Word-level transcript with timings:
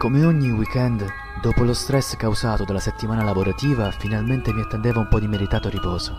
Come 0.00 0.24
ogni 0.24 0.50
weekend, 0.50 1.06
dopo 1.42 1.62
lo 1.62 1.74
stress 1.74 2.16
causato 2.16 2.64
dalla 2.64 2.80
settimana 2.80 3.22
lavorativa, 3.22 3.90
finalmente 3.90 4.50
mi 4.50 4.62
attendeva 4.62 4.98
un 4.98 5.08
po' 5.08 5.20
di 5.20 5.28
meritato 5.28 5.68
riposo. 5.68 6.16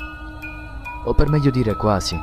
O 1.05 1.15
per 1.15 1.29
meglio 1.29 1.49
dire 1.49 1.75
quasi. 1.75 2.15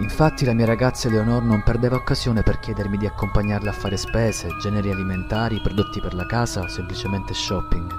Infatti 0.00 0.44
la 0.44 0.52
mia 0.52 0.66
ragazza 0.66 1.08
Eleonor 1.08 1.44
non 1.44 1.62
perdeva 1.62 1.96
occasione 1.96 2.42
per 2.42 2.58
chiedermi 2.58 2.98
di 2.98 3.06
accompagnarla 3.06 3.70
a 3.70 3.72
fare 3.72 3.96
spese, 3.96 4.54
generi 4.60 4.90
alimentari, 4.90 5.62
prodotti 5.62 5.98
per 5.98 6.12
la 6.12 6.26
casa 6.26 6.60
o 6.60 6.68
semplicemente 6.68 7.32
shopping. 7.32 7.90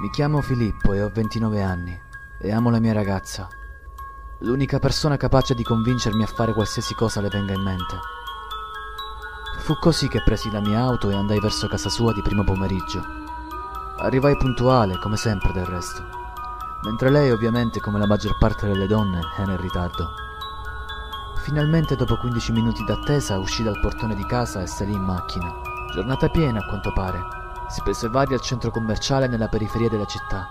Mi 0.00 0.10
chiamo 0.10 0.42
Filippo 0.42 0.92
e 0.92 1.02
ho 1.02 1.10
29 1.12 1.60
anni 1.60 2.00
e 2.38 2.52
amo 2.52 2.70
la 2.70 2.78
mia 2.78 2.92
ragazza. 2.92 3.48
L'unica 4.42 4.78
persona 4.78 5.16
capace 5.16 5.56
di 5.56 5.64
convincermi 5.64 6.22
a 6.22 6.28
fare 6.28 6.52
qualsiasi 6.52 6.94
cosa 6.94 7.20
le 7.20 7.30
venga 7.30 7.52
in 7.52 7.62
mente. 7.62 8.22
Fu 9.64 9.78
così 9.78 10.08
che 10.08 10.20
presi 10.22 10.50
la 10.50 10.60
mia 10.60 10.80
auto 10.80 11.08
e 11.08 11.14
andai 11.14 11.40
verso 11.40 11.66
casa 11.68 11.88
sua 11.88 12.12
di 12.12 12.20
primo 12.20 12.44
pomeriggio. 12.44 13.02
Arrivai 13.96 14.36
puntuale, 14.36 14.98
come 14.98 15.16
sempre 15.16 15.54
del 15.54 15.64
resto, 15.64 16.04
mentre 16.82 17.08
lei 17.08 17.30
ovviamente, 17.30 17.80
come 17.80 17.98
la 17.98 18.06
maggior 18.06 18.36
parte 18.36 18.66
delle 18.66 18.86
donne, 18.86 19.20
era 19.38 19.52
in 19.52 19.60
ritardo. 19.62 20.10
Finalmente, 21.44 21.96
dopo 21.96 22.18
15 22.18 22.52
minuti 22.52 22.84
d'attesa, 22.84 23.38
uscì 23.38 23.62
dal 23.62 23.80
portone 23.80 24.14
di 24.14 24.26
casa 24.26 24.60
e 24.60 24.66
salì 24.66 24.92
in 24.92 25.00
macchina. 25.00 25.50
Giornata 25.94 26.28
piena, 26.28 26.58
a 26.58 26.66
quanto 26.66 26.92
pare. 26.92 27.18
Spese 27.70 28.10
varie 28.10 28.34
al 28.34 28.42
centro 28.42 28.70
commerciale 28.70 29.28
nella 29.28 29.48
periferia 29.48 29.88
della 29.88 30.04
città. 30.04 30.46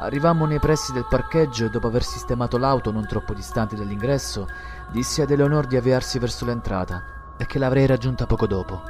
Arrivammo 0.00 0.44
nei 0.44 0.58
pressi 0.58 0.92
del 0.92 1.06
parcheggio 1.08 1.66
e 1.66 1.70
dopo 1.70 1.86
aver 1.86 2.02
sistemato 2.02 2.58
l'auto 2.58 2.90
non 2.90 3.06
troppo 3.06 3.32
distanti 3.32 3.76
dall'ingresso, 3.76 4.48
dissi 4.88 5.22
ad 5.22 5.30
Eleonor 5.30 5.68
di 5.68 5.76
avviarsi 5.76 6.18
verso 6.18 6.44
l'entrata 6.44 7.18
e 7.40 7.46
che 7.46 7.58
l'avrei 7.58 7.86
raggiunta 7.86 8.26
poco 8.26 8.46
dopo. 8.46 8.82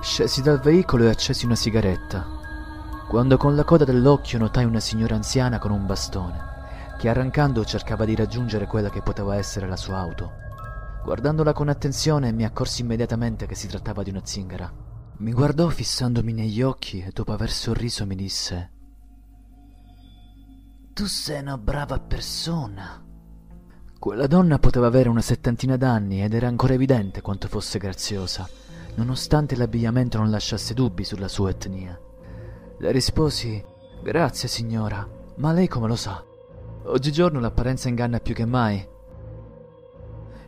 Scesi 0.00 0.42
dal 0.42 0.58
veicolo 0.58 1.04
e 1.04 1.10
accesi 1.10 1.46
una 1.46 1.54
sigaretta, 1.54 2.26
quando 3.08 3.36
con 3.36 3.54
la 3.54 3.62
coda 3.62 3.84
dell'occhio 3.84 4.40
notai 4.40 4.64
una 4.64 4.80
signora 4.80 5.14
anziana 5.14 5.60
con 5.60 5.70
un 5.70 5.86
bastone, 5.86 6.96
che 6.98 7.08
arrancando 7.08 7.64
cercava 7.64 8.04
di 8.04 8.16
raggiungere 8.16 8.66
quella 8.66 8.90
che 8.90 9.02
poteva 9.02 9.36
essere 9.36 9.68
la 9.68 9.76
sua 9.76 9.98
auto. 9.98 10.32
Guardandola 11.04 11.52
con 11.52 11.68
attenzione 11.68 12.32
mi 12.32 12.44
accorsi 12.44 12.82
immediatamente 12.82 13.46
che 13.46 13.54
si 13.54 13.68
trattava 13.68 14.02
di 14.02 14.10
una 14.10 14.22
zingara. 14.24 14.72
Mi 15.18 15.32
guardò 15.32 15.68
fissandomi 15.68 16.32
negli 16.32 16.60
occhi 16.60 17.02
e 17.02 17.10
dopo 17.12 17.32
aver 17.32 17.50
sorriso 17.50 18.04
mi 18.04 18.16
disse 18.16 18.70
Tu 20.92 21.06
sei 21.06 21.40
una 21.40 21.56
brava 21.56 22.00
persona. 22.00 23.01
Quella 24.02 24.26
donna 24.26 24.58
poteva 24.58 24.88
avere 24.88 25.08
una 25.08 25.20
settantina 25.20 25.76
d'anni 25.76 26.24
ed 26.24 26.34
era 26.34 26.48
ancora 26.48 26.74
evidente 26.74 27.20
quanto 27.20 27.46
fosse 27.46 27.78
graziosa, 27.78 28.48
nonostante 28.96 29.54
l'abbigliamento 29.54 30.18
non 30.18 30.28
lasciasse 30.28 30.74
dubbi 30.74 31.04
sulla 31.04 31.28
sua 31.28 31.50
etnia. 31.50 31.96
Le 32.78 32.90
risposi: 32.90 33.64
Grazie, 34.02 34.48
signora, 34.48 35.08
ma 35.36 35.52
lei 35.52 35.68
come 35.68 35.86
lo 35.86 35.94
sa? 35.94 36.20
Oggigiorno 36.86 37.38
l'apparenza 37.38 37.88
inganna 37.88 38.18
più 38.18 38.34
che 38.34 38.44
mai. 38.44 38.84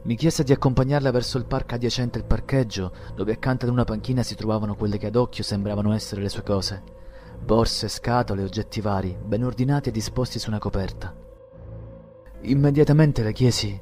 Mi 0.02 0.16
chiese 0.16 0.42
di 0.42 0.50
accompagnarla 0.50 1.12
verso 1.12 1.38
il 1.38 1.44
parco 1.44 1.77
adiacente 1.77 2.19
al 2.19 2.25
parcheggio, 2.25 2.92
dove 3.14 3.34
accanto 3.34 3.66
ad 3.66 3.70
una 3.70 3.84
panchina 3.84 4.25
si 4.25 4.34
trovavano 4.34 4.75
quelle 4.75 4.98
che 4.98 5.06
ad 5.06 5.14
occhio 5.14 5.44
sembravano 5.44 5.92
essere 5.92 6.22
le 6.22 6.28
sue 6.28 6.42
cose. 6.42 6.82
Borse, 7.41 7.86
scatole, 7.86 8.42
oggetti 8.42 8.80
vari, 8.80 9.16
ben 9.25 9.44
ordinati 9.44 9.91
e 9.91 9.92
disposti 9.92 10.41
su 10.41 10.48
una 10.50 10.58
coperta. 10.58 11.22
Immediatamente 12.45 13.23
le 13.23 13.33
chiesi: 13.33 13.81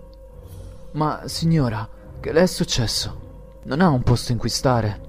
Ma 0.93 1.23
signora, 1.27 1.89
che 2.21 2.33
le 2.33 2.43
è 2.43 2.47
successo? 2.47 3.21
Non 3.65 3.81
ha 3.81 3.89
un 3.89 4.03
posto 4.03 4.31
in 4.31 4.39
cui 4.39 4.49
stare? 4.49 5.01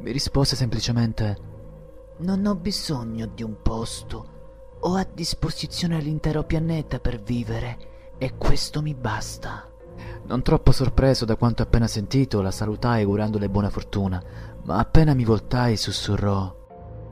Mi 0.00 0.10
rispose 0.10 0.56
semplicemente: 0.56 1.36
Non 2.18 2.44
ho 2.44 2.56
bisogno 2.56 3.26
di 3.26 3.44
un 3.44 3.62
posto. 3.62 4.34
Ho 4.80 4.94
a 4.94 5.06
disposizione 5.10 6.00
l'intero 6.00 6.42
pianeta 6.42 6.98
per 6.98 7.22
vivere 7.22 8.14
e 8.18 8.36
questo 8.36 8.82
mi 8.82 8.94
basta. 8.94 9.70
Non 10.24 10.42
troppo 10.42 10.72
sorpreso 10.72 11.24
da 11.24 11.36
quanto 11.36 11.62
appena 11.62 11.86
sentito, 11.86 12.42
la 12.42 12.50
salutai 12.50 13.02
augurandole 13.02 13.48
buona 13.48 13.70
fortuna, 13.70 14.20
ma 14.64 14.78
appena 14.78 15.14
mi 15.14 15.24
voltai 15.24 15.76
sussurrò: 15.76 16.52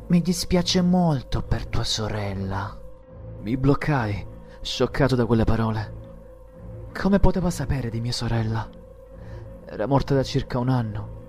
Mi 0.09 0.21
dispiace 0.21 0.83
molto 0.83 1.43
per 1.43 1.67
tua 1.67 1.85
sorella. 1.85 2.77
Mi 3.41 3.57
bloccai 3.57 4.33
scioccato 4.65 5.15
da 5.15 5.27
quelle 5.27 5.45
parole. 5.45 6.03
Come 6.99 7.21
poteva 7.21 7.51
sapere 7.51 7.91
di 7.91 8.01
mia 8.01 8.13
sorella? 8.13 8.67
Era 9.67 9.87
morta 9.87 10.15
da 10.15 10.23
circa 10.23 10.59
un 10.59 10.71
anno. 10.71 11.23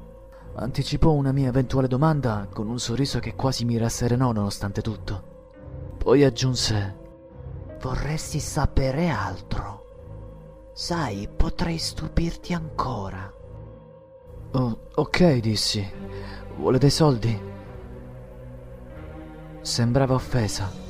Anticipò 0.55 1.11
una 1.11 1.33
mia 1.33 1.49
eventuale 1.49 1.89
domanda 1.89 2.47
con 2.51 2.69
un 2.69 2.79
sorriso 2.79 3.19
che 3.19 3.35
quasi 3.35 3.65
mi 3.65 3.77
rasserenò 3.77 4.31
nonostante 4.31 4.81
tutto. 4.81 5.23
Poi 5.97 6.23
aggiunse: 6.23 6.95
Vorresti 7.81 8.39
sapere 8.39 9.09
altro? 9.09 10.69
Sai, 10.73 11.27
potrei 11.27 11.77
stupirti 11.77 12.53
ancora. 12.53 13.31
Oh, 14.51 14.79
ok, 14.95 15.39
dissi. 15.39 15.85
Vuole 16.55 16.77
dei 16.77 16.89
soldi? 16.89 17.37
Sembrava 19.59 20.13
offesa. 20.13 20.83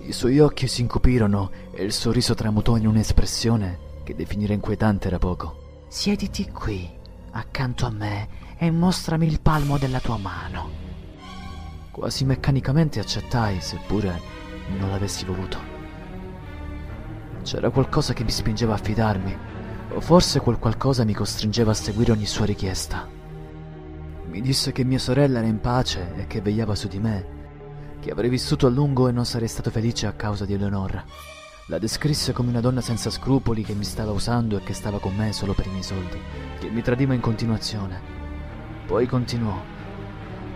I 0.00 0.12
suoi 0.12 0.38
occhi 0.38 0.68
si 0.68 0.80
incupirono 0.80 1.50
e 1.72 1.82
il 1.82 1.92
sorriso 1.92 2.34
tramutò 2.34 2.76
in 2.76 2.86
un'espressione 2.86 3.78
che 4.04 4.14
definire 4.14 4.54
inquietante 4.54 5.08
era 5.08 5.18
poco. 5.18 5.84
Siediti 5.88 6.50
qui, 6.50 6.88
accanto 7.32 7.84
a 7.84 7.90
me, 7.90 8.28
e 8.56 8.70
mostrami 8.70 9.26
il 9.26 9.40
palmo 9.40 9.76
della 9.76 10.00
tua 10.00 10.16
mano. 10.16 10.70
Quasi 11.90 12.24
meccanicamente 12.24 13.00
accettai, 13.00 13.60
seppure 13.60 14.20
non 14.78 14.90
l'avessi 14.90 15.24
voluto. 15.24 15.58
C'era 17.42 17.70
qualcosa 17.70 18.14
che 18.14 18.24
mi 18.24 18.30
spingeva 18.30 18.74
a 18.74 18.78
fidarmi, 18.78 19.36
o 19.94 20.00
forse 20.00 20.40
quel 20.40 20.58
qualcosa 20.58 21.04
mi 21.04 21.12
costringeva 21.12 21.72
a 21.72 21.74
seguire 21.74 22.12
ogni 22.12 22.26
sua 22.26 22.44
richiesta. 22.44 23.06
Mi 24.26 24.40
disse 24.40 24.72
che 24.72 24.84
mia 24.84 24.98
sorella 24.98 25.38
era 25.38 25.46
in 25.46 25.60
pace 25.60 26.14
e 26.16 26.26
che 26.26 26.40
vegliava 26.40 26.74
su 26.74 26.88
di 26.88 26.98
me 26.98 27.36
che 28.00 28.10
avrei 28.10 28.28
vissuto 28.28 28.66
a 28.66 28.70
lungo 28.70 29.08
e 29.08 29.12
non 29.12 29.24
sarei 29.24 29.48
stato 29.48 29.70
felice 29.70 30.06
a 30.06 30.12
causa 30.12 30.44
di 30.44 30.54
Eleonora. 30.54 31.04
La 31.66 31.78
descrisse 31.78 32.32
come 32.32 32.48
una 32.48 32.60
donna 32.60 32.80
senza 32.80 33.10
scrupoli 33.10 33.62
che 33.62 33.74
mi 33.74 33.84
stava 33.84 34.10
usando 34.10 34.56
e 34.56 34.62
che 34.62 34.72
stava 34.72 34.98
con 34.98 35.14
me 35.14 35.32
solo 35.32 35.52
per 35.52 35.66
i 35.66 35.70
miei 35.70 35.82
soldi, 35.82 36.18
che 36.58 36.70
mi 36.70 36.80
tradiva 36.80 37.12
in 37.12 37.20
continuazione. 37.20 38.00
Poi 38.86 39.06
continuò. 39.06 39.60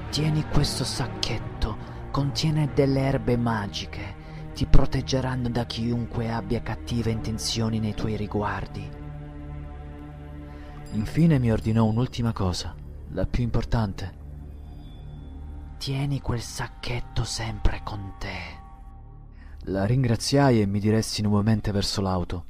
Tieni 0.09 0.47
questo 0.51 0.85
sacchetto, 0.85 1.77
contiene 2.11 2.71
delle 2.75 3.01
erbe 3.01 3.37
magiche, 3.37 4.15
ti 4.55 4.67
proteggeranno 4.67 5.51
da 5.51 5.67
chiunque 5.67 6.31
abbia 6.31 6.63
cattive 6.63 7.11
intenzioni 7.11 7.79
nei 7.79 7.95
tuoi 7.95 8.17
riguardi. 8.17 8.89
Infine 10.93 11.39
mi 11.39 11.51
ordinò 11.51 11.85
un'ultima 11.85 12.33
cosa, 12.33 12.75
la 13.13 13.27
più 13.27 13.43
importante. 13.43 14.21
Tieni 15.83 16.21
quel 16.21 16.41
sacchetto 16.41 17.25
sempre 17.25 17.81
con 17.83 18.13
te. 18.17 18.39
La 19.63 19.85
ringraziai 19.85 20.61
e 20.61 20.67
mi 20.67 20.79
diressi 20.79 21.23
nuovamente 21.23 21.73
verso 21.73 22.01
l'auto. 22.01 22.45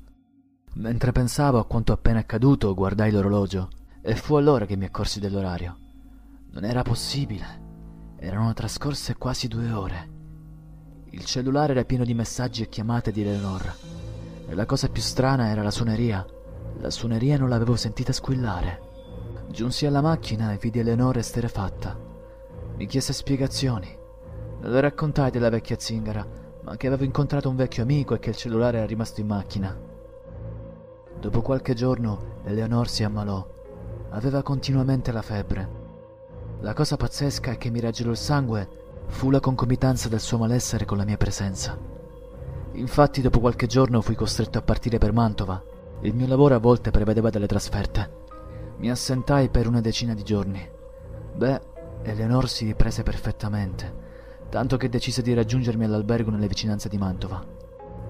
Mentre 0.74 1.12
pensavo 1.12 1.58
a 1.58 1.64
quanto 1.64 1.94
appena 1.94 2.18
accaduto, 2.18 2.74
guardai 2.74 3.10
l'orologio 3.10 3.70
e 4.02 4.16
fu 4.16 4.34
allora 4.34 4.66
che 4.66 4.76
mi 4.76 4.84
accorsi 4.84 5.18
dell'orario. 5.18 5.78
Non 6.50 6.64
era 6.64 6.82
possibile. 6.82 8.16
Erano 8.18 8.52
trascorse 8.52 9.16
quasi 9.16 9.48
due 9.48 9.72
ore. 9.72 10.10
Il 11.08 11.24
cellulare 11.24 11.72
era 11.72 11.84
pieno 11.84 12.04
di 12.04 12.12
messaggi 12.12 12.60
e 12.60 12.68
chiamate 12.68 13.12
di 13.12 13.22
Eleonora. 13.22 13.74
E 14.46 14.54
la 14.54 14.66
cosa 14.66 14.90
più 14.90 15.00
strana 15.00 15.48
era 15.48 15.62
la 15.62 15.70
suoneria. 15.70 16.22
La 16.80 16.90
suoneria 16.90 17.38
non 17.38 17.48
l'avevo 17.48 17.76
sentita 17.76 18.12
squillare. 18.12 19.46
Giunsi 19.48 19.86
alla 19.86 20.02
macchina 20.02 20.52
e 20.52 20.58
vidi 20.58 20.80
Eleonora 20.80 21.20
esterefatta. 21.20 22.11
Mi 22.76 22.86
chiese 22.86 23.12
spiegazioni. 23.12 23.98
Le 24.60 24.80
raccontai 24.80 25.30
della 25.30 25.50
vecchia 25.50 25.76
zingara, 25.78 26.26
ma 26.62 26.76
che 26.76 26.86
avevo 26.86 27.04
incontrato 27.04 27.48
un 27.48 27.56
vecchio 27.56 27.82
amico 27.82 28.14
e 28.14 28.18
che 28.18 28.30
il 28.30 28.36
cellulare 28.36 28.78
era 28.78 28.86
rimasto 28.86 29.20
in 29.20 29.26
macchina. 29.26 29.76
Dopo 31.20 31.42
qualche 31.42 31.74
giorno, 31.74 32.40
Eleonor 32.44 32.88
si 32.88 33.04
ammalò. 33.04 33.46
Aveva 34.10 34.42
continuamente 34.42 35.12
la 35.12 35.22
febbre. 35.22 35.80
La 36.60 36.72
cosa 36.74 36.96
pazzesca 36.96 37.56
che 37.56 37.70
mi 37.70 37.80
raggelò 37.80 38.10
il 38.10 38.16
sangue 38.16 38.68
fu 39.06 39.30
la 39.30 39.40
concomitanza 39.40 40.08
del 40.08 40.20
suo 40.20 40.38
malessere 40.38 40.84
con 40.84 40.96
la 40.96 41.04
mia 41.04 41.16
presenza. 41.16 41.78
Infatti, 42.72 43.20
dopo 43.20 43.40
qualche 43.40 43.66
giorno 43.66 44.00
fui 44.00 44.14
costretto 44.14 44.58
a 44.58 44.62
partire 44.62 44.98
per 44.98 45.12
Mantova. 45.12 45.62
Il 46.00 46.14
mio 46.14 46.26
lavoro 46.26 46.54
a 46.54 46.58
volte 46.58 46.90
prevedeva 46.90 47.30
delle 47.30 47.46
trasferte. 47.46 48.20
Mi 48.78 48.90
assentai 48.90 49.48
per 49.50 49.68
una 49.68 49.80
decina 49.80 50.14
di 50.14 50.22
giorni. 50.22 50.68
Beh, 51.34 51.60
Eleonor 52.02 52.48
si 52.48 52.64
riprese 52.64 53.02
perfettamente, 53.02 54.10
tanto 54.48 54.76
che 54.76 54.88
decise 54.88 55.22
di 55.22 55.34
raggiungermi 55.34 55.84
all'albergo 55.84 56.30
nelle 56.30 56.48
vicinanze 56.48 56.88
di 56.88 56.98
Mantova, 56.98 57.44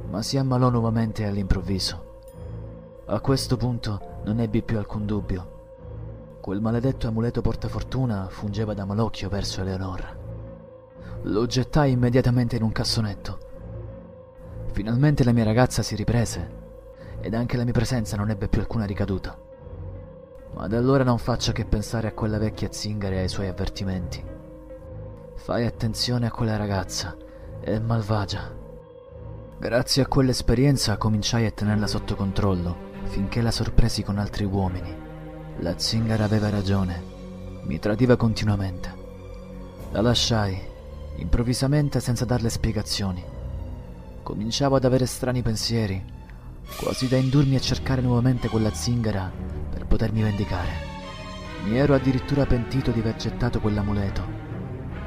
ma 0.09 0.23
si 0.23 0.39
ammalò 0.39 0.71
nuovamente 0.71 1.27
all'improvviso. 1.27 2.11
A 3.07 3.21
questo 3.21 3.57
punto 3.57 4.21
non 4.25 4.41
ebbi 4.41 4.63
più 4.63 4.79
alcun 4.79 5.05
dubbio. 5.05 5.51
Quel 6.41 6.61
maledetto 6.61 7.07
amuleto 7.07 7.43
portafortuna 7.43 8.29
fungeva 8.29 8.75
da 8.75 8.85
malocchio 8.85 9.29
verso 9.29 9.61
Eleonora. 9.61 10.17
Lo 11.25 11.47
gettai 11.47 11.93
immediatamente 11.93 12.57
in 12.57 12.63
un 12.63 12.73
cassonetto. 12.73 13.39
Finalmente 14.73 15.23
la 15.23 15.33
mia 15.33 15.45
ragazza 15.45 15.83
si 15.83 15.95
riprese 15.95 16.61
ed 17.21 17.35
anche 17.35 17.57
la 17.57 17.65
mia 17.65 17.73
presenza 17.73 18.17
non 18.17 18.31
ebbe 18.31 18.49
più 18.49 18.61
alcuna 18.61 18.87
ricaduta. 18.87 19.51
Ma 20.55 20.67
da 20.67 20.77
allora 20.77 21.05
non 21.05 21.19
faccio 21.19 21.53
che 21.53 21.65
pensare 21.65 22.09
a 22.09 22.13
quella 22.13 22.39
vecchia 22.39 22.71
zingara 22.71 23.17
e 23.17 23.21
ai 23.21 23.29
suoi 23.29 23.49
avvertimenti. 23.49 24.23
Fai 25.35 25.67
attenzione 25.67 26.27
a 26.27 26.31
quella 26.31 26.57
ragazza, 26.57 27.17
è 27.61 27.79
malvagia. 27.79 28.61
Grazie 29.59 30.03
a 30.03 30.07
quell'esperienza 30.07 30.97
cominciai 30.97 31.47
a 31.47 31.51
tenerla 31.51 31.87
sotto 31.87 32.15
controllo, 32.17 32.91
finché 33.05 33.41
la 33.41 33.51
sorpresi 33.51 34.03
con 34.03 34.19
altri 34.19 34.45
uomini. 34.45 34.95
La 35.59 35.79
zingara 35.79 36.25
aveva 36.25 36.51
ragione, 36.51 37.03
mi 37.63 37.79
tradiva 37.79 38.17
continuamente. 38.17 38.93
La 39.91 40.01
lasciai, 40.01 40.61
improvvisamente 41.17 42.01
senza 42.01 42.25
darle 42.25 42.51
spiegazioni. 42.51 43.25
Cominciavo 44.23 44.77
ad 44.77 44.85
avere 44.85 45.07
strani 45.07 45.43
pensieri, 45.43 46.05
quasi 46.77 47.09
da 47.09 47.17
indurmi 47.17 47.57
a 47.57 47.61
cercare 47.61 48.01
nuovamente 48.01 48.49
quella 48.49 48.73
zingara 48.73 49.31
per 49.71 49.87
potermi 49.87 50.23
vendicare. 50.23 50.71
Mi 51.65 51.79
ero 51.79 51.95
addirittura 51.95 52.47
pentito 52.47 52.91
di 52.91 53.01
aver 53.01 53.17
gettato 53.17 53.61
quell'amuleto. 53.61 54.41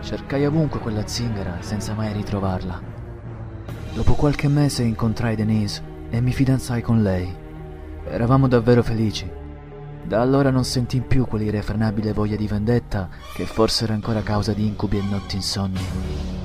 Cercai 0.02 0.46
ovunque 0.46 0.80
quella 0.80 1.06
zingara 1.08 1.58
senza 1.62 1.94
mai 1.94 2.14
ritrovarla. 2.14 2.82
Dopo 3.94 4.14
qualche 4.14 4.48
mese 4.48 4.84
incontrai 4.84 5.36
Denise 5.36 5.82
e 6.10 6.22
mi 6.22 6.32
fidanzai 6.32 6.82
con 6.82 7.02
lei. 7.02 7.34
Eravamo 8.08 8.48
davvero 8.48 8.84
felici. 8.84 9.30
Da 10.04 10.22
allora 10.22 10.52
non 10.52 10.64
sentii 10.64 11.02
più 11.02 11.26
quell'irrefrenabile 11.26 12.14
voglia 12.14 12.36
di 12.36 12.48
vendetta 12.48 13.10
che 13.34 13.46
forse 13.46 13.86
era 13.86 13.94
ancora 13.94 14.22
causa 14.22 14.54
di 14.54 14.66
incubi 14.66 14.98
e 14.98 15.02
notti 15.10 15.36
insonni. 15.36 16.45